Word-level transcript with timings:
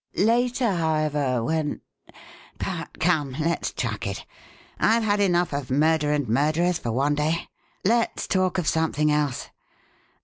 Later, 0.15 0.71
however, 0.71 1.43
when 1.43 1.79
But 2.57 2.99
come, 2.99 3.35
let's 3.39 3.71
chuck 3.71 4.07
it! 4.07 4.25
I've 4.79 5.03
had 5.03 5.19
enough 5.19 5.53
of 5.53 5.69
murder 5.69 6.11
and 6.11 6.27
murderers 6.27 6.79
for 6.79 6.91
one 6.91 7.13
day 7.13 7.49
let's 7.85 8.25
talk 8.27 8.57
of 8.57 8.67
something 8.67 9.11
else. 9.11 9.49